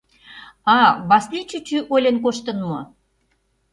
[0.73, 2.79] А-а, Васли чӱчӱ ойлен коштын мо?